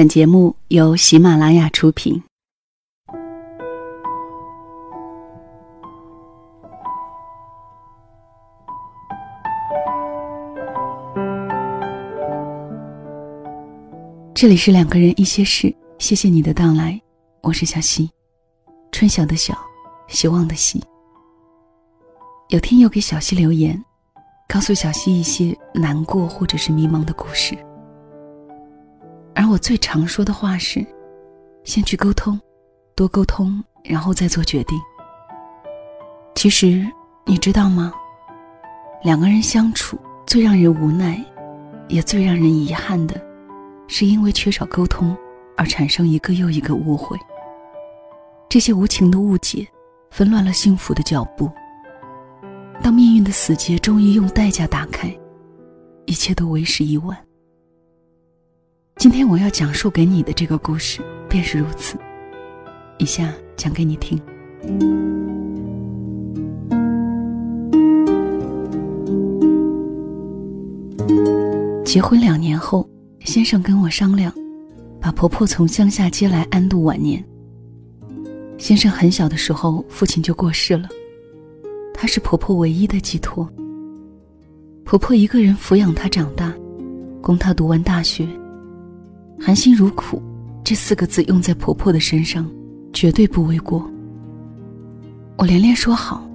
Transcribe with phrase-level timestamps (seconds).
[0.00, 2.22] 本节目由喜马拉雅出品。
[14.34, 16.98] 这里是两个人一些事，谢谢你的到来，
[17.42, 18.10] 我是小溪，
[18.90, 19.54] 春晓的晓，
[20.08, 20.82] 希望的希。
[22.48, 23.78] 有听友给小溪留言，
[24.48, 27.54] 告诉小溪一些难过或者是迷茫的故事，
[29.34, 30.84] 而我最常说的话是：
[31.64, 32.40] 先去沟通，
[32.94, 34.78] 多沟通，然后再做决定。
[36.34, 36.86] 其实
[37.24, 37.92] 你知道吗？
[39.02, 41.22] 两个人相处最让人无奈，
[41.88, 43.20] 也最让人遗憾的。
[43.86, 45.16] 是因为缺少沟通
[45.56, 47.18] 而产生一个又一个误会，
[48.48, 49.66] 这些无情的误解，
[50.10, 51.50] 纷乱了幸福的脚步。
[52.82, 55.12] 当命运的死结终于用代价打开，
[56.06, 57.16] 一切都为时已晚。
[59.00, 61.96] 今天我要讲述给你的这个故事便是如此，
[62.98, 64.20] 以下讲给你听。
[71.82, 72.86] 结婚两年后。
[73.20, 74.30] 先生跟我商量，
[75.00, 77.24] 把婆婆从乡下接来安度晚年。
[78.58, 80.88] 先生很小的时候，父亲就过世了，
[81.94, 83.48] 她是婆婆唯一的寄托。
[84.84, 86.52] 婆婆一个人抚养她长大，
[87.22, 88.28] 供她读完大学。
[89.40, 90.22] 含辛茹苦
[90.62, 92.48] 这四个字用在婆婆的身上，
[92.92, 93.90] 绝对不为过。
[95.36, 96.28] 我连连说好，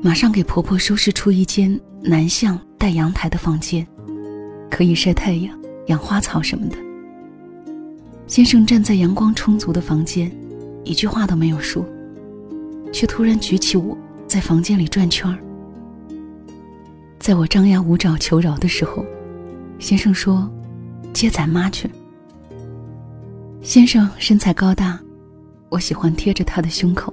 [0.00, 3.86] 马上给婆婆收拾出一间南向带阳台的房间，
[4.70, 5.58] 可以晒太阳。
[5.86, 6.76] 养花草什么的。
[8.28, 10.30] 先生站在阳光充足的房间，
[10.84, 11.84] 一句话都没有说，
[12.92, 15.36] 却突然举起我，在房间里转圈儿。
[17.18, 19.04] 在我张牙舞爪求饶的时候，
[19.80, 20.48] 先生说
[21.12, 21.90] ：“接咱妈去。”
[23.62, 24.98] 先生身材高大，
[25.68, 27.12] 我喜欢贴着他的胸口，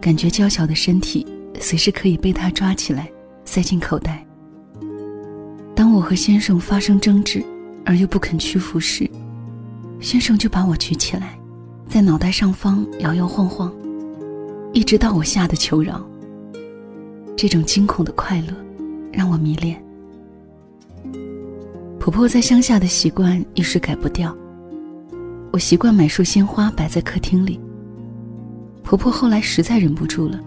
[0.00, 1.26] 感觉娇小的身体
[1.60, 3.10] 随时可以被他抓起来
[3.44, 4.26] 塞进口袋。
[5.74, 7.44] 当我和先生发生争执。
[7.84, 9.10] 而又不肯屈服时，
[9.98, 11.36] 先生就把我举起来，
[11.88, 13.74] 在脑袋上方摇摇晃晃，
[14.72, 16.00] 一直到我吓得求饶。
[17.36, 18.54] 这种惊恐的快乐，
[19.12, 19.82] 让我迷恋。
[21.98, 24.32] 婆婆在乡下的习惯一时改不掉。
[25.52, 27.60] 我习惯买束鲜花摆在客厅里。
[28.82, 30.40] 婆婆后来实在忍不住了：“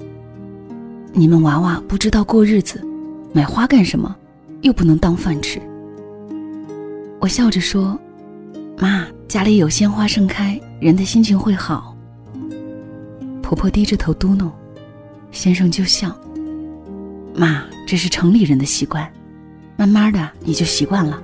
[1.13, 2.83] 你们娃娃不知道过日子，
[3.31, 4.15] 买花干什么？
[4.61, 5.61] 又不能当饭吃。”
[7.21, 7.97] 我笑着说
[8.79, 11.95] ：“妈，家里有鲜花盛开，人的心情会好。”
[13.43, 14.49] 婆婆低着头嘟哝，
[15.31, 16.15] 先生就笑
[17.35, 19.07] ：“妈，这是城里人的习惯，
[19.77, 21.21] 慢慢的你就习惯了。”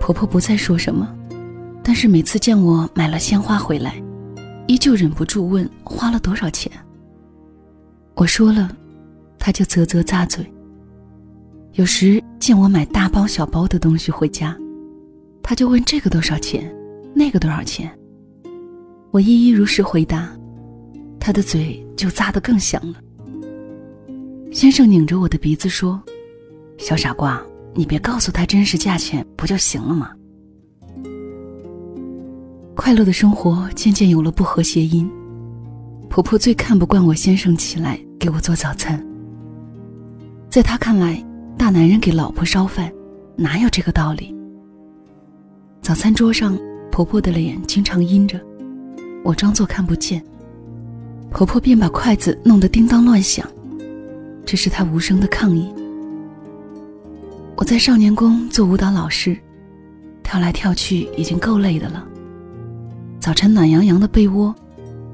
[0.00, 1.08] 婆婆不再说什么，
[1.88, 3.94] 但是每次见我买了鲜花回来，
[4.66, 6.70] 依旧忍不住问花了多少钱。
[8.14, 8.76] 我说了，
[9.38, 10.44] 他就啧啧咂嘴。
[11.72, 14.54] 有时见我买大包小包的东西回家。
[15.42, 16.70] 他就问这个多少钱，
[17.14, 17.90] 那个多少钱。
[19.10, 20.30] 我一一如实回答，
[21.18, 23.00] 他的嘴就咂得更响了。
[24.52, 25.98] 先生拧着我的鼻子说
[26.76, 30.10] ：“小傻瓜，你别告诉他真实价钱不就行了吗？”
[32.88, 35.06] 快乐的生活渐渐有了不和谐音。
[36.08, 39.06] 婆婆最看不惯我先生起来给我做早餐。
[40.48, 41.22] 在她看来，
[41.58, 42.90] 大男人给老婆烧饭，
[43.36, 44.34] 哪有这个道理？
[45.82, 46.58] 早餐桌上，
[46.90, 48.40] 婆婆的脸经常阴着，
[49.22, 50.24] 我装作看不见。
[51.30, 53.46] 婆婆便把筷子弄得叮当乱响，
[54.46, 55.70] 这是她无声的抗议。
[57.54, 59.36] 我在少年宫做舞蹈老师，
[60.22, 62.02] 跳来跳去已经够累的了。
[63.28, 64.54] 早晨暖洋洋的被窝，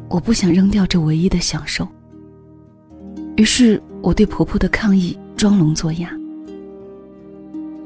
[0.08, 1.84] 我不想扔掉这唯一的享受。
[3.34, 6.16] 于是我对婆婆的抗议装聋作哑。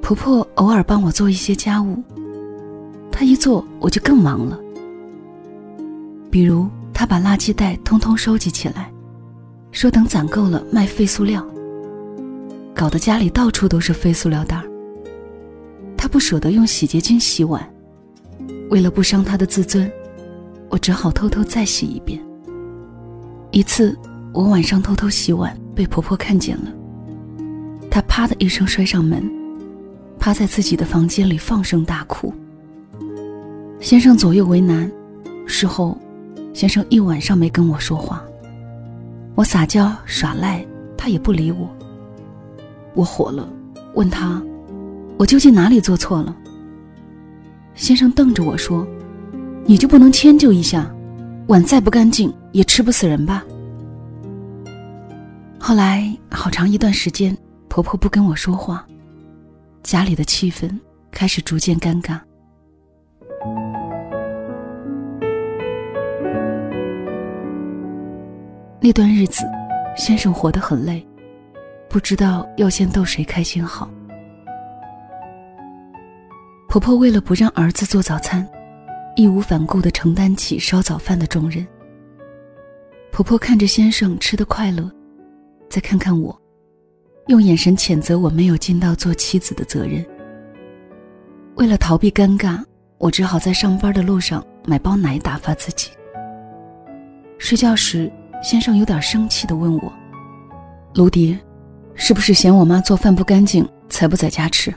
[0.02, 2.02] 婆婆偶尔帮我做一些家务。
[3.10, 4.60] 她一做，我就更忙了。
[6.30, 8.92] 比如，她把垃圾袋通通收集起来，
[9.72, 11.42] 说等攒够了卖废塑料，
[12.74, 14.62] 搞得家里到处都是废塑料袋。
[15.96, 17.66] 他不舍得用洗洁精洗碗，
[18.68, 19.90] 为了不伤他的自尊，
[20.68, 22.20] 我只好偷偷再洗一遍。
[23.50, 23.96] 一次，
[24.32, 26.72] 我晚上偷偷洗碗，被婆婆看见了，
[27.90, 29.28] 她啪的一声摔上门，
[30.18, 32.32] 趴在自己的房间里放声大哭。
[33.80, 34.90] 先生左右为难，
[35.46, 35.96] 事后，
[36.52, 38.22] 先生一晚上没跟我说话。
[39.34, 40.66] 我撒娇耍赖，
[40.96, 41.68] 他也不理我。
[42.94, 43.48] 我火了，
[43.94, 44.42] 问他
[45.16, 46.36] ：“我究竟哪里做错了？”
[47.76, 48.84] 先生瞪着我说
[49.68, 50.90] ：“你就不能迁就一下？
[51.48, 53.44] 碗再不干净也吃不死人吧？”
[55.60, 57.36] 后来好长一段时间，
[57.68, 58.86] 婆婆不跟我说话，
[59.82, 60.70] 家里的气氛
[61.10, 62.18] 开始逐渐尴尬。
[68.80, 69.44] 那段日子，
[69.98, 71.06] 先生活得很累，
[71.90, 73.90] 不知道要先逗谁开心好。
[76.70, 78.48] 婆婆为了不让儿子做早餐，
[79.18, 81.66] 义无反顾地承担起烧早饭的重任。
[83.10, 84.88] 婆婆看着先生吃得快乐。
[85.68, 86.40] 再看看我，
[87.26, 90.06] 用眼神谴责我没有尽到做妻子的责任。
[91.56, 92.64] 为了逃避尴尬，
[92.96, 95.90] 我只好在上班的路上买包奶打发自己。
[97.38, 98.10] 睡觉时，
[98.40, 99.92] 先生有点生气地问我
[100.94, 101.36] ：“卢迪，
[101.94, 104.72] 是不是嫌我妈做饭不干净才不在家吃？”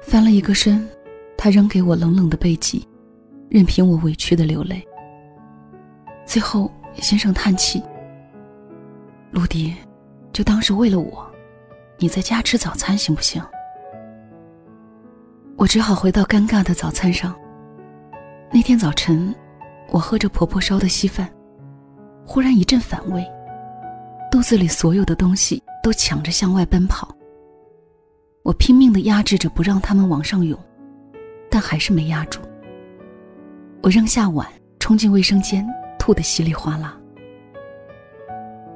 [0.00, 0.88] 翻了一个身，
[1.36, 2.88] 他扔给我冷冷的背脊，
[3.54, 4.84] 任凭我委屈的流泪。
[6.26, 7.80] 最后，先生叹气。
[9.30, 9.72] 陆迪，
[10.32, 11.24] 就当是为了我，
[11.96, 13.40] 你在家吃早餐行不行？
[15.56, 17.32] 我只好回到尴尬的早餐上。
[18.50, 19.32] 那天早晨，
[19.88, 21.32] 我喝着婆婆烧的稀饭，
[22.26, 23.24] 忽然一阵反胃，
[24.32, 27.16] 肚子里所有的东西都抢着向外奔跑。
[28.42, 30.58] 我拼命的压制着不让他们往上涌，
[31.48, 32.40] 但还是没压住。
[33.84, 34.48] 我扔下碗，
[34.80, 35.62] 冲进卫生间，
[35.98, 36.98] 吐得稀里哗啦。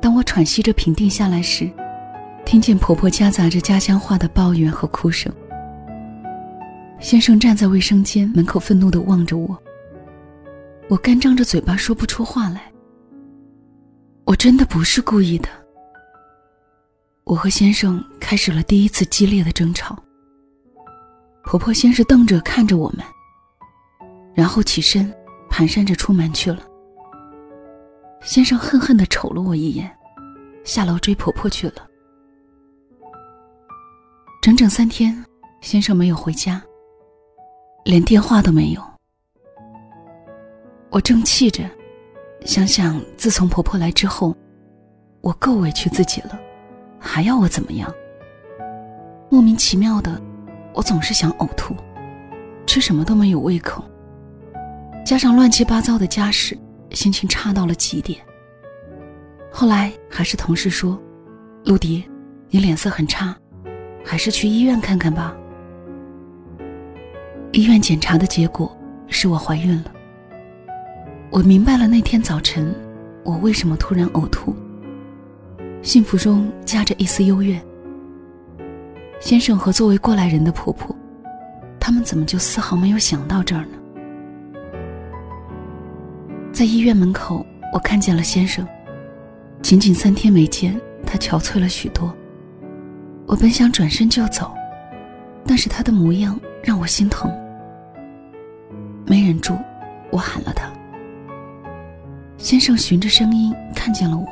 [0.03, 1.67] 当我喘息着平定下来时，
[2.45, 5.33] 听见婆婆夹杂着家乡话的抱怨和哭声。
[7.01, 9.59] 先生站在卫生间门口，愤怒地望着我。
[10.91, 12.71] 我干张着嘴巴说不出话来。
[14.27, 15.49] 我真的不是故意的。
[17.25, 19.97] 我和先生开始了第一次激烈的争吵。
[21.45, 23.03] 婆婆先是瞪着看着我们，
[24.39, 25.13] 然后起身，
[25.51, 26.61] 蹒跚着出门去了。
[28.23, 29.91] 先生恨恨地瞅了我一眼，
[30.63, 31.85] 下楼追婆婆去了。
[34.41, 35.25] 整整三天，
[35.61, 36.63] 先生没有回家，
[37.85, 38.81] 连电话都没有。
[40.91, 41.69] 我正气着，
[42.43, 44.37] 想想自从婆婆来之后，
[45.21, 46.39] 我够委屈自己了，
[46.97, 47.93] 还要我怎么样？
[49.29, 50.23] 莫名其妙的，
[50.75, 51.75] 我总是想呕吐，
[52.69, 53.83] 吃什么都没有胃口，
[55.09, 56.55] 加上乱七八糟的家事。
[56.91, 58.21] 心情差到了极点。
[59.51, 61.01] 后来还是同事说
[61.65, 62.05] ：“陆迪，
[62.51, 63.35] 你脸色很差，
[64.05, 65.35] 还是去医院看看吧。”
[67.53, 68.75] 医院检查的结果
[69.07, 69.93] 是我怀孕了。
[71.31, 72.75] 我明白了那天早晨
[73.23, 74.55] 我为什么突然呕吐。
[75.83, 77.63] 幸福中夹着一丝幽怨。
[79.21, 80.95] 先生和作为过来人的婆婆，
[81.81, 83.78] 他们怎么就丝毫没有想到这儿呢？
[86.59, 88.67] 在医院门口，我看见了先生。
[89.63, 90.77] 仅仅三天没见，
[91.07, 92.13] 他憔悴了许多。
[93.29, 94.53] 我本想转身就走，
[95.47, 97.33] 但是他的模样让我心疼。
[99.07, 99.57] 没忍住，
[100.11, 100.69] 我喊了他。
[102.39, 104.27] 先生循着声音看见了我，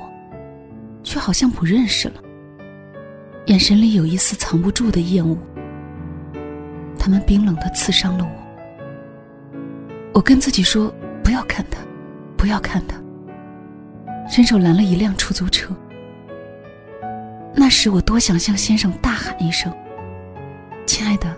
[1.05, 2.21] 却好像不认识了，
[3.45, 5.39] 眼神里有一丝藏不住的厌恶。
[6.99, 9.61] 他们冰冷的刺伤了我。
[10.13, 10.93] 我跟自己说，
[11.23, 11.86] 不要看他。
[12.47, 12.97] 不要看他，
[14.31, 15.75] 伸手拦了一辆出租车。
[17.57, 19.75] 那时我多想向先生大喊一声
[20.87, 21.37] ：“亲爱的，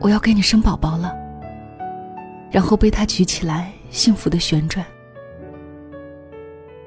[0.00, 1.14] 我要给你生宝宝了。”
[2.50, 4.84] 然后被他举起来，幸福的旋转。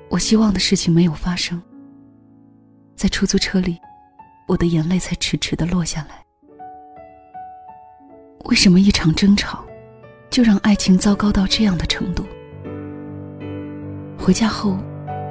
[0.09, 1.61] 我希望的事情没有发生。
[2.97, 3.79] 在出租车里，
[4.49, 6.15] 我的眼泪才迟迟的落下来。
[8.43, 9.63] 为什么一场争吵，
[10.29, 12.25] 就让爱情糟糕到这样的程度？
[14.21, 14.77] 回家后，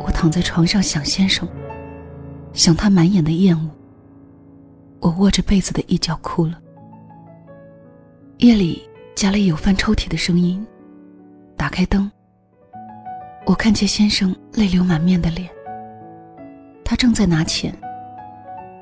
[0.05, 1.49] 我躺在床上想先生，
[2.53, 3.71] 想他满眼的厌恶。
[4.99, 6.59] 我握着被子的一角哭了。
[8.39, 8.83] 夜里
[9.15, 10.67] 家里有翻抽屉的声音，
[11.57, 12.11] 打开灯，
[13.47, 15.49] 我看见先生泪流满面的脸。
[16.85, 17.73] 他正在拿钱，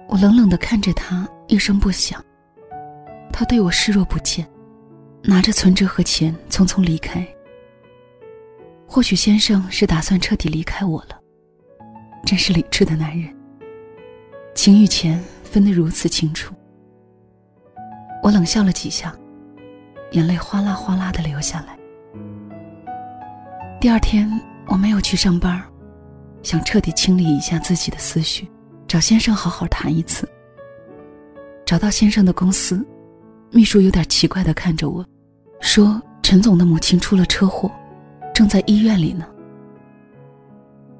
[0.09, 2.25] 我冷冷的看着他，一声不响。
[3.31, 4.49] 他对我视若不见，
[5.23, 7.29] 拿着存折和钱匆匆离开。
[8.91, 11.21] 或许先生是打算彻底离开我了，
[12.25, 13.33] 真是理智的男人。
[14.55, 16.55] 情与钱分得如此清楚。
[18.23, 19.15] 我冷笑了几下，
[20.13, 21.79] 眼泪哗啦哗啦的流下来。
[23.79, 24.29] 第二天
[24.67, 25.63] 我没有去上班，
[26.43, 28.51] 想彻底清理一下自己的思绪，
[28.89, 30.27] 找先生好好谈一次。
[31.67, 32.85] 找到先生的公司，
[33.51, 35.05] 秘书有点奇怪的看着我，
[35.61, 37.71] 说陈总的母亲出了车祸，
[38.39, 39.27] 正在医院里呢。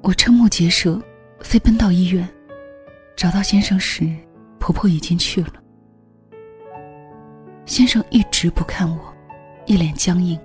[0.01, 1.01] 我瞠目结舌，
[1.39, 2.27] 飞奔到医院，
[3.15, 4.13] 找到先生时，
[4.59, 5.53] 婆婆已经去了。
[7.65, 8.99] 先生一直不看我，
[9.65, 10.37] 一脸僵硬。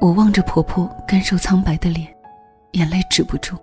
[0.00, 2.08] 我望着婆婆干瘦苍白的脸，
[2.72, 3.54] 眼泪止不住。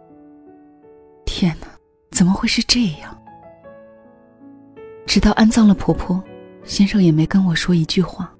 [1.26, 1.66] 天哪，
[2.12, 3.20] 怎么会是这样？
[5.08, 6.24] 直到安葬了婆婆，
[6.64, 8.32] 先生也没跟我说一句话，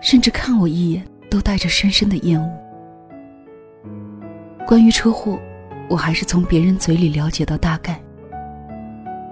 [0.00, 1.06] 甚至看我一眼
[1.36, 2.50] 都带着深深的厌恶。
[4.66, 5.38] 关于车祸，
[5.86, 8.02] 我还是从别人嘴里了解到大概。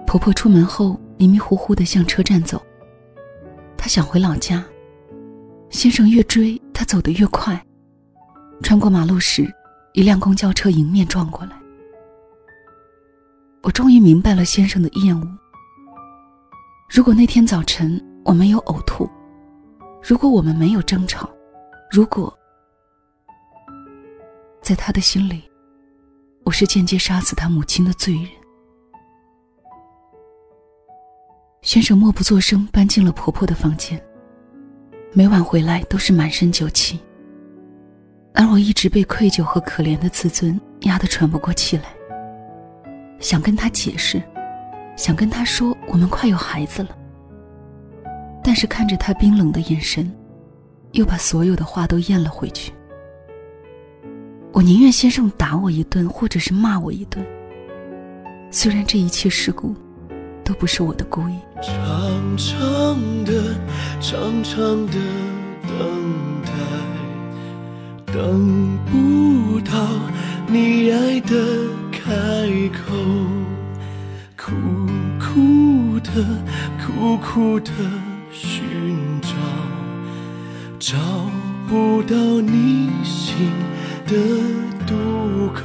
[0.05, 2.61] 婆婆出门后迷迷糊糊的向车站走，
[3.75, 4.63] 她想回老家。
[5.71, 7.59] 先生越追，她走得越快。
[8.61, 9.51] 穿过马路时，
[9.93, 11.53] 一辆公交车迎面撞过来。
[13.63, 15.27] 我终于明白了先生的厌恶。
[16.87, 19.09] 如果那天早晨我没有呕吐，
[20.03, 21.27] 如果我们没有争吵，
[21.91, 22.35] 如果
[24.61, 25.43] 在他的心里，
[26.43, 28.27] 我是间接杀死他母亲的罪人。
[31.61, 34.03] 先生默不作声搬进了婆婆的房间，
[35.13, 36.99] 每晚回来都是满身酒气，
[38.33, 41.85] 而我一直被愧疚和可怜的自尊压得喘不过气来。
[43.19, 44.21] 想跟他解释，
[44.97, 46.89] 想跟他说我们快有孩子了。
[48.43, 50.11] 但是看着他冰冷的眼神，
[50.95, 52.73] 又把所有的话都咽了回去。
[54.51, 57.23] 我宁愿先生打我一顿，或者是骂我一顿。
[58.49, 59.75] 虽然这一切事故
[60.43, 61.37] 都不是我的故意。
[61.61, 63.55] 长长的、
[63.99, 64.93] 长长的
[65.67, 69.73] 等待，等不到
[70.47, 71.35] 你爱的。
[71.91, 72.11] 开
[72.69, 72.93] 口，
[74.37, 74.51] 苦
[75.19, 76.23] 苦的，
[76.79, 77.71] 苦苦的
[81.75, 83.51] 不到你心
[84.07, 84.15] 的
[84.87, 85.61] 渡口。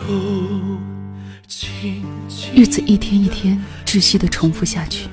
[2.52, 5.08] 日子一天一天窒息的重复下去，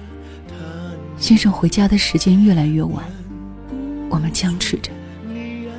[1.19, 3.05] 先生回家的时间越来越晚，
[4.09, 4.91] 我们僵持着，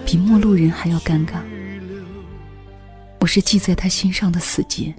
[0.06, 1.40] 比陌路人还要尴尬。
[3.20, 4.94] 我是记在他心上的死结。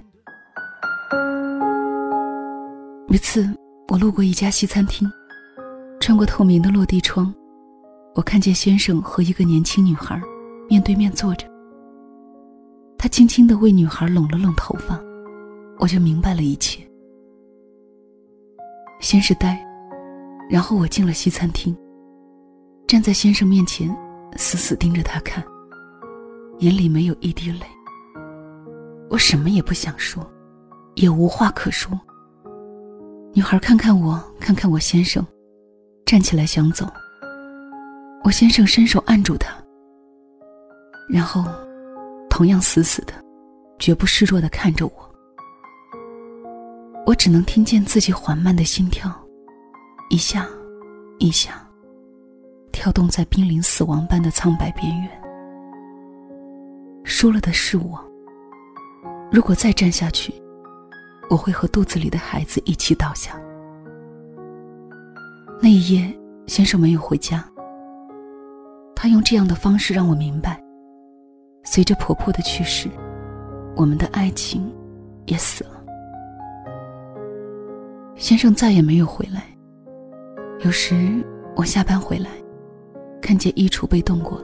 [3.08, 3.48] 一次，
[3.88, 5.10] 我路过一家西餐厅，
[5.98, 7.34] 穿过透明的落地窗，
[8.20, 10.20] 我看见先生和一个年轻女孩
[10.68, 11.46] 面对面坐着。
[12.98, 15.00] 他轻轻地为女孩拢了拢头发，
[15.78, 16.86] 我就明白了一切。
[19.00, 19.58] 先是呆，
[20.50, 21.74] 然后我进了西餐厅，
[22.86, 23.88] 站在先生面前，
[24.36, 25.42] 死死盯着他看，
[26.58, 27.60] 眼里没有一滴泪。
[29.08, 30.30] 我什么也不想说，
[30.94, 31.98] 也无话可说。
[33.32, 35.26] 女孩看看我，看看我先生，
[36.04, 36.86] 站起来想走。
[38.22, 39.52] 我先生伸手按住他，
[41.08, 41.44] 然后
[42.28, 43.12] 同样死死的、
[43.78, 44.92] 绝不示弱的看着我。
[47.06, 49.10] 我只能听见自己缓慢的心跳，
[50.10, 50.46] 一下
[51.18, 51.66] 一下，
[52.70, 55.10] 跳动在濒临死亡般的苍白边缘。
[57.02, 57.98] 输了的是我。
[59.32, 60.32] 如果再站下去，
[61.30, 63.40] 我会和肚子里的孩子一起倒下。
[65.60, 67.49] 那一夜，先生没有回家。
[69.02, 70.62] 他用这样的方式让我明白，
[71.64, 72.86] 随着婆婆的去世，
[73.74, 74.70] 我们的爱情
[75.24, 75.82] 也死了。
[78.14, 79.42] 先生再也没有回来。
[80.62, 81.24] 有时
[81.56, 82.28] 我下班回来，
[83.22, 84.38] 看见衣橱被动过。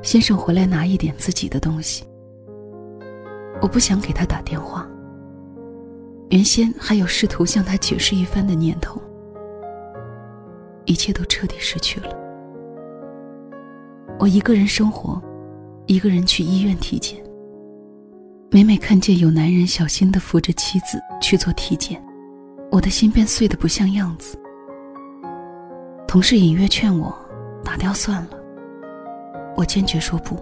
[0.00, 2.04] 先生回来拿一点自己的东西，
[3.60, 4.88] 我不想给他打电话。
[6.30, 9.02] 原先还有试图向他解释一番的念头，
[10.84, 12.22] 一切都彻底失去了。
[14.18, 15.20] 我一个人生活，
[15.86, 17.18] 一个人去医院体检。
[18.50, 22.02] 每每看见有男人小心地扶着妻子去做体检，
[22.70, 24.38] 我的心便碎得不像样子。
[26.06, 27.12] 同事隐约劝我
[27.64, 28.30] 打掉算了，
[29.56, 30.36] 我坚决说不。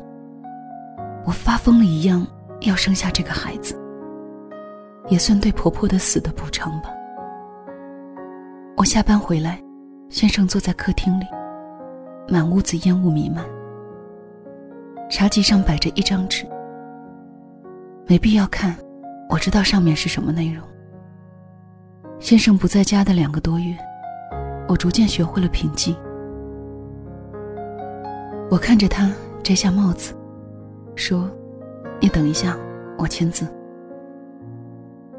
[1.24, 2.26] 我发疯了一样
[2.60, 3.78] 要生下这个孩子。
[5.08, 6.90] 也算对婆婆的死的补偿吧。
[8.76, 9.60] 我下班回来，
[10.08, 11.24] 先生坐在客厅里，
[12.28, 13.44] 满屋子烟雾弥漫。
[15.12, 16.46] 茶几上摆着一张纸，
[18.06, 18.74] 没必要看，
[19.28, 20.66] 我知道上面是什么内容。
[22.18, 23.76] 先生不在家的两个多月，
[24.66, 25.94] 我逐渐学会了平静。
[28.50, 30.14] 我看着他摘下帽子，
[30.96, 31.30] 说
[32.00, 32.56] ：“你等一下，
[32.96, 33.46] 我签字。”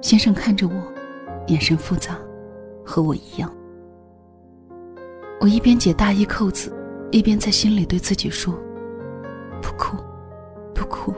[0.01, 0.73] 先生看着我，
[1.49, 2.17] 眼神复杂，
[2.83, 3.47] 和我一样。
[5.39, 6.73] 我一边解大衣扣子，
[7.11, 8.57] 一边在心里对自己说
[9.63, 9.97] ：“不哭，
[10.75, 11.15] 不哭。”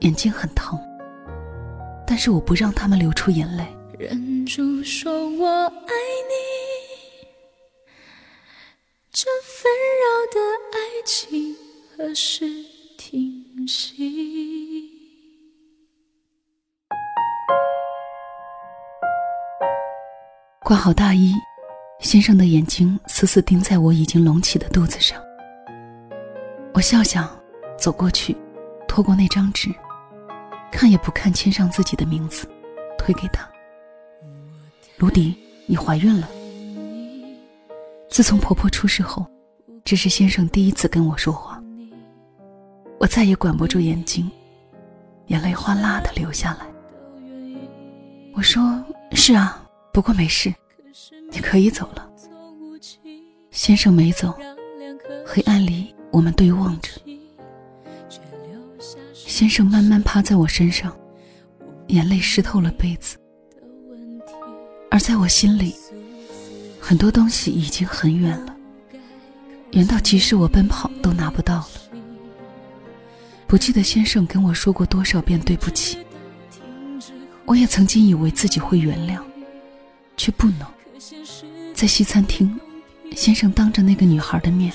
[0.00, 0.78] 眼睛很疼，
[2.06, 3.64] 但是我不让他们流出眼泪。
[3.98, 5.92] 忍住说我爱
[6.28, 7.26] 你，
[9.12, 9.70] 这纷
[10.02, 10.40] 扰的
[10.72, 11.54] 爱情
[11.96, 12.44] 何时
[12.98, 14.90] 停息？
[20.62, 21.32] 挂好大衣，
[22.00, 25.23] 先生的眼睛死死盯在我已经隆起的肚子上。
[26.74, 27.24] 我笑笑，
[27.78, 28.36] 走过去，
[28.88, 29.72] 拖过那张纸，
[30.72, 32.48] 看也不看，签上自己的名字，
[32.98, 33.48] 推给他。
[34.96, 36.28] 卢迪，你怀孕了。
[38.10, 39.24] 自从婆婆出事后，
[39.84, 41.62] 这是先生第一次跟我说话。
[42.98, 44.28] 我再也管不住眼睛，
[45.26, 46.66] 眼泪哗啦的流下来。
[48.34, 50.52] 我说：“是啊，不过没事，
[51.30, 52.10] 你可以走了。”
[53.52, 54.34] 先生没走，
[55.24, 56.90] 黑暗里我们对望着。
[59.12, 60.96] 先生慢慢趴在我身上，
[61.88, 63.16] 眼泪湿透了被子。
[64.92, 65.74] 而在我心里，
[66.78, 68.56] 很多东西已经很远了，
[69.72, 71.68] 远到即使我奔跑都拿不到了。
[73.48, 75.98] 不记得先生跟我说过多少遍对不起，
[77.44, 79.20] 我也曾经以为自己会原谅，
[80.16, 80.60] 却不能。
[81.74, 82.56] 在西餐厅，
[83.16, 84.72] 先生当着那个女孩的面，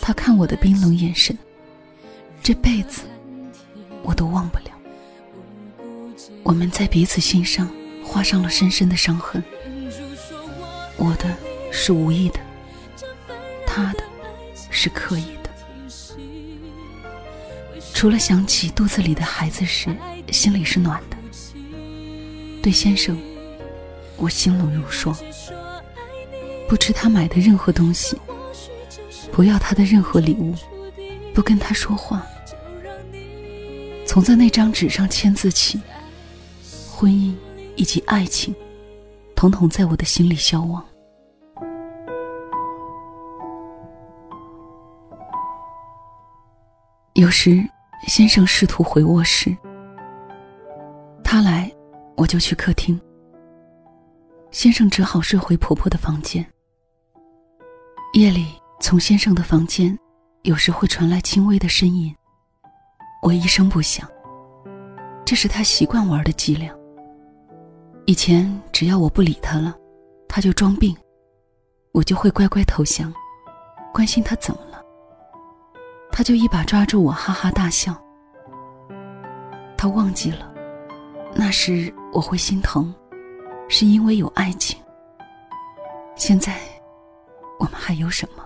[0.00, 1.36] 他看我的冰冷眼神，
[2.42, 3.02] 这辈子
[4.02, 4.70] 我都忘不了。
[6.42, 7.68] 我们在彼此心上。
[8.04, 9.42] 画上了深深的伤痕。
[10.96, 11.34] 我的
[11.70, 12.40] 是无意的，
[13.64, 14.02] 他的
[14.70, 15.50] 是刻意的。
[17.94, 19.96] 除了想起肚子里的孩子时，
[20.30, 21.16] 心里是暖的。
[22.60, 23.16] 对先生，
[24.16, 25.16] 我心冷如霜。
[26.68, 28.18] 不吃他买的任何东西，
[29.32, 30.54] 不要他的任何礼物，
[31.34, 32.24] 不跟他说话。
[34.06, 35.80] 从在那张纸上签字起，
[36.88, 37.34] 婚姻。
[37.74, 38.54] 以及爱情，
[39.34, 40.84] 统统在我的心里消亡。
[47.14, 47.66] 有时，
[48.06, 49.56] 先生试图回卧室，
[51.24, 51.72] 他来，
[52.14, 53.00] 我就去客厅。
[54.50, 56.46] 先生只好睡回婆婆的房间。
[58.12, 58.46] 夜里，
[58.82, 59.96] 从先生的房间，
[60.42, 62.12] 有时会传来轻微的呻吟。
[63.22, 64.06] 我一声不响，
[65.24, 66.74] 这是他习惯玩的伎俩。
[68.06, 69.72] 以前只要我不理他了，
[70.28, 70.96] 他就装病，
[71.92, 73.14] 我就会乖乖投降，
[73.94, 74.82] 关心他怎么了。
[76.10, 77.96] 他就一把抓住我，哈哈大笑。
[79.78, 80.52] 他忘记了，
[81.36, 82.92] 那时我会心疼，
[83.68, 84.76] 是因为有爱情。
[86.16, 86.58] 现在，
[87.60, 88.42] 我们还有什么？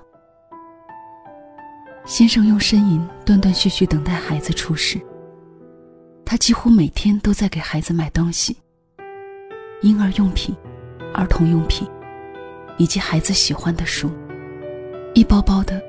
[2.06, 5.00] 先生用呻吟断断续续等待孩子出世。
[6.24, 8.56] 他几乎每天都在给孩子买东西。
[9.82, 10.54] 婴儿用品、
[11.12, 11.86] 儿童用品，
[12.78, 14.08] 以及孩子喜欢的书，
[15.14, 15.82] 一包包的，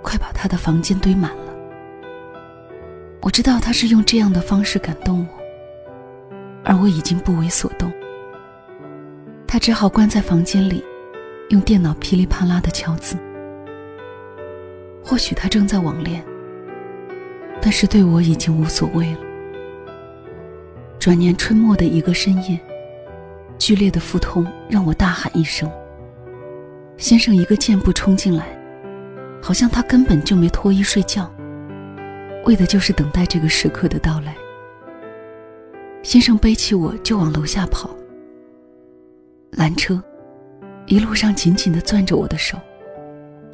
[0.00, 1.52] 快把他的房间堆满了。
[3.20, 5.42] 我知道他是用这样的方式感动我，
[6.64, 7.92] 而我已经不为所动。
[9.44, 10.84] 他只好关在房间里，
[11.48, 13.16] 用电脑噼里啪啦的敲字。
[15.04, 16.24] 或许他正在网恋，
[17.60, 19.18] 但是对我已经无所谓了。
[20.98, 22.58] 转年春末的一个深夜。
[23.56, 25.70] 剧烈的腹痛让我大喊一声。
[26.96, 28.46] 先生一个箭步冲进来，
[29.40, 31.32] 好像他根本就没脱衣睡觉，
[32.44, 34.34] 为的就是等待这个时刻的到来。
[36.02, 37.88] 先生背起我就往楼下跑。
[39.52, 40.02] 拦车，
[40.86, 42.58] 一路上紧紧地攥着我的手，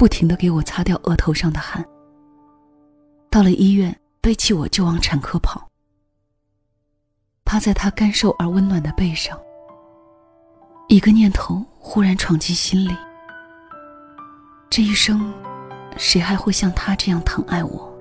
[0.00, 1.86] 不停地给我擦掉额头上的汗。
[3.28, 5.68] 到了医院，背起我就往产科跑。
[7.44, 9.38] 趴在他干瘦而温暖的背上。
[10.88, 12.96] 一个念头忽然闯进心里：
[14.70, 15.30] 这一生，
[15.98, 17.94] 谁还会像他这样疼爱我？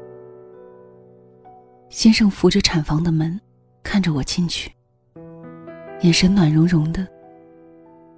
[1.90, 3.38] 先生扶着产房的门，
[3.84, 4.72] 看着我进去，
[6.00, 7.06] 眼神暖融融的。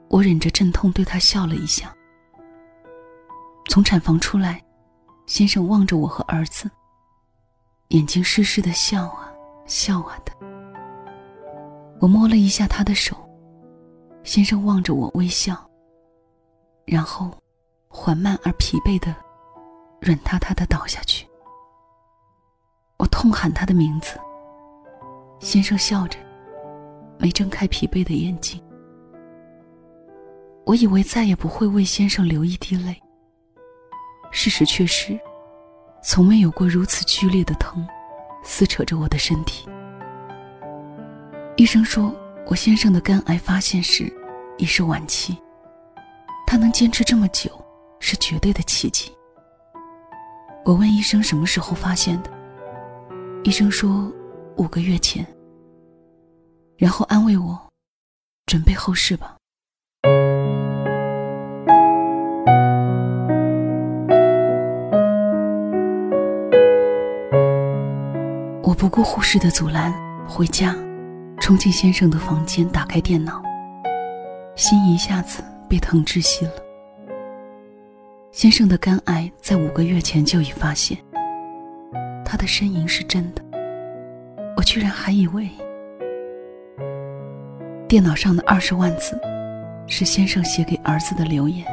[0.08, 1.92] 我忍着阵痛对他笑了一下。
[3.72, 4.62] 从产房出来，
[5.28, 6.70] 先生望着我和儿子，
[7.88, 9.32] 眼睛湿湿的笑啊
[9.66, 10.34] 笑啊的。
[12.02, 13.16] 我摸了一下他的手。
[14.24, 15.56] 先生望着我微笑，
[16.86, 17.32] 然后
[17.88, 19.16] 缓慢而疲惫的
[20.02, 21.26] 软塌塌的倒下去。
[22.98, 24.20] 我痛喊他的名字，
[25.40, 26.20] 先生笑着，
[27.18, 28.62] 没睁开疲惫的眼睛。
[30.66, 33.02] 我以为再也不会为先生流一滴泪。
[34.32, 35.20] 事实却是，
[36.02, 37.86] 从没有过如此剧烈的疼，
[38.44, 39.68] 撕扯着我的身体。
[41.58, 42.16] 医生说
[42.48, 44.12] 我先生的肝癌发现时
[44.58, 45.38] 已是晚期，
[46.48, 47.52] 他能坚持这么久
[48.00, 49.12] 是绝对的奇迹。
[50.64, 52.32] 我问医生什么时候发现的，
[53.44, 54.12] 医生说
[54.56, 55.26] 五个月前，
[56.78, 57.60] 然后安慰我，
[58.46, 59.36] 准备后事吧。
[68.82, 69.94] 不顾护士的阻拦，
[70.28, 70.76] 回家，
[71.40, 73.40] 冲进先生的房间，打开电脑，
[74.56, 76.52] 心一下子被疼窒息了。
[78.32, 80.98] 先生的肝癌在五个月前就已发现，
[82.26, 83.44] 他的呻吟是真的，
[84.58, 85.48] 我居然还以为
[87.88, 89.16] 电脑上的二十万字
[89.86, 91.64] 是先生写给儿子的留言。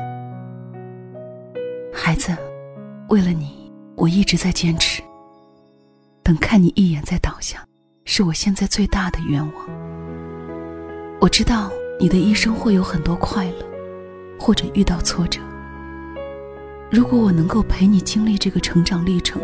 [1.90, 2.36] 孩子，
[3.08, 5.02] 为了你，我一直在坚持。
[6.28, 7.64] 等看你一眼再倒下，
[8.04, 9.66] 是我现在最大的愿望。
[11.22, 13.66] 我知道你的一生会有很多快乐，
[14.38, 15.40] 或者遇到挫折。
[16.90, 19.40] 如果我能够陪你经历这个成长历程，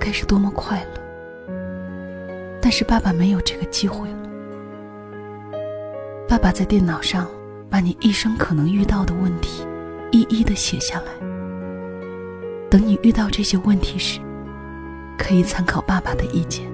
[0.00, 1.52] 该是多么快乐！
[2.58, 4.18] 但是爸爸没有这个机会了。
[6.26, 7.28] 爸爸在电脑上
[7.68, 9.66] 把你一生可能遇到的问题，
[10.10, 11.12] 一一的写下来。
[12.70, 14.20] 等你遇到这些问题时，
[15.16, 16.64] 可以参考爸爸的意见，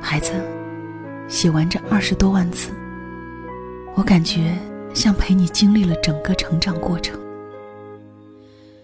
[0.00, 0.32] 孩子，
[1.28, 2.70] 写完这二十多万字，
[3.94, 4.56] 我感觉
[4.94, 7.18] 像陪你经历了整个成长过程。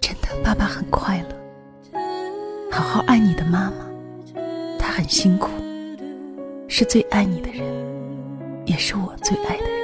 [0.01, 2.01] 真的，爸爸很快乐。
[2.71, 3.87] 好好爱你的妈妈，
[4.79, 5.51] 她很辛苦，
[6.69, 7.65] 是最爱你的人，
[8.65, 9.81] 也是我最爱的人。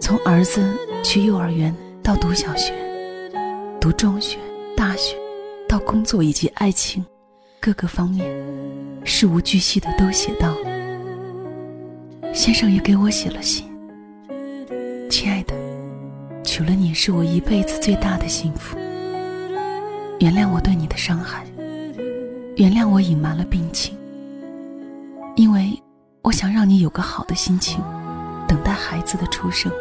[0.00, 0.62] 从儿子
[1.02, 2.74] 去幼儿园到读小学，
[3.80, 4.38] 读中学、
[4.76, 5.16] 大学。
[5.74, 7.04] 到工作以及爱情，
[7.58, 8.24] 各个方面，
[9.04, 12.32] 事无巨细的都写到了。
[12.32, 13.66] 先生也给我写了信，
[15.10, 15.52] 亲爱的，
[16.44, 18.78] 娶了你是我一辈子最大的幸福。
[20.20, 21.44] 原谅我对你的伤害，
[22.54, 23.98] 原谅我隐瞒了病情，
[25.34, 25.76] 因为
[26.22, 27.82] 我想让你有个好的心情，
[28.46, 29.72] 等待孩子的出生。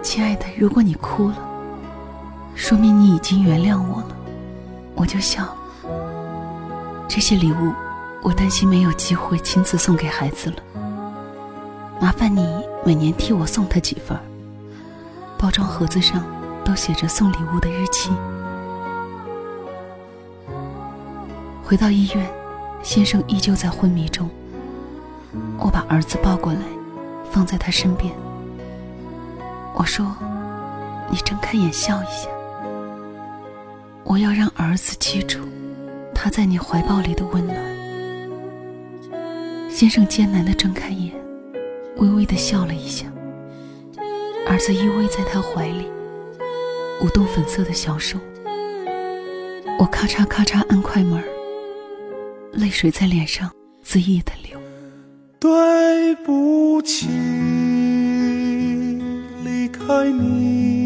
[0.00, 1.48] 亲爱的，如果你哭了。
[2.54, 4.16] 说明你已经原谅我了，
[4.94, 5.56] 我就笑。
[7.08, 7.72] 这些礼物，
[8.22, 10.56] 我担心没有机会亲自送给孩子了。
[12.00, 14.18] 麻烦你每年替我送他几份。
[15.38, 16.24] 包装盒子上
[16.64, 18.10] 都写着送礼物的日期。
[21.64, 22.30] 回到医院，
[22.82, 24.30] 先生依旧在昏迷中。
[25.58, 26.60] 我把儿子抱过来，
[27.30, 28.12] 放在他身边。
[29.74, 30.14] 我说
[31.10, 32.28] ：“你睁开眼笑一下。”
[34.04, 35.40] 我要让儿子记住，
[36.14, 37.56] 他在你怀抱里的温暖。
[39.70, 41.14] 先生艰难地睁开眼，
[41.96, 43.06] 微微地笑了一下。
[44.46, 45.86] 儿子依偎在他怀里，
[47.00, 48.18] 舞动粉色的小手。
[49.78, 51.22] 我咔嚓咔嚓按快门，
[52.52, 53.50] 泪水在脸上
[53.84, 54.60] 恣意地流。
[55.40, 57.08] 对不起，
[59.44, 60.81] 离开你。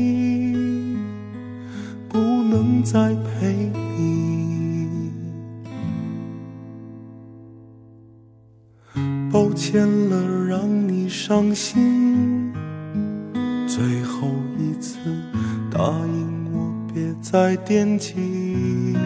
[2.56, 5.10] 能再陪你，
[9.30, 12.50] 抱歉了，让你伤心。
[13.66, 14.96] 最后一次，
[15.70, 18.96] 答应我别再惦记。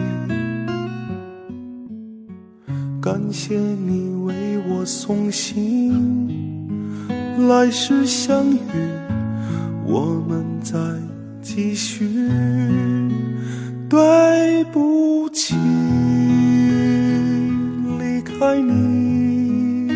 [3.01, 6.29] 感谢你为我送行，
[7.49, 8.59] 来世相遇，
[9.85, 10.79] 我们再
[11.41, 12.07] 继续。
[13.91, 15.53] 对不起，
[17.99, 19.91] 离开你，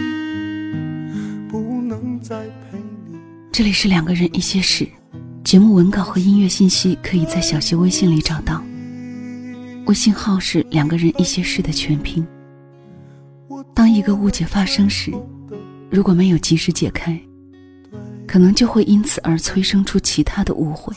[1.48, 2.78] 不能再陪
[3.08, 3.18] 你。
[3.54, 4.86] 这里是两个人一些事，
[5.46, 8.62] 节目文稿和音乐信息可以在小溪微信里找到，
[9.86, 12.28] 微信号是两个人一些事的全拼。
[13.74, 15.14] 当一个误解发生时，
[15.90, 17.18] 如果没有及时解开，
[18.28, 20.94] 可能就会因此而催生出其他的误会。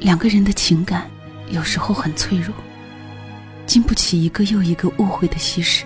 [0.00, 1.10] 两个人的情感
[1.50, 2.54] 有时候很脆弱，
[3.66, 5.84] 经不起一个又一个误会的稀释。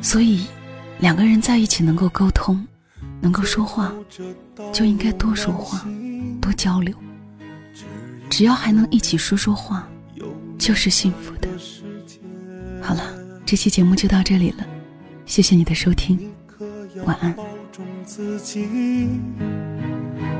[0.00, 0.46] 所以，
[0.98, 2.66] 两个人在一起能够沟通，
[3.20, 3.92] 能够说话，
[4.72, 5.86] 就应该多说话，
[6.40, 6.94] 多交流。
[8.28, 9.88] 只要还能一起说说话，
[10.58, 11.48] 就是幸福的。
[12.80, 13.02] 好了，
[13.46, 14.66] 这期节目就到这里了，
[15.24, 16.30] 谢谢你的收听，
[17.04, 17.34] 晚安。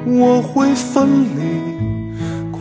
[0.04, 2.01] 我会分离，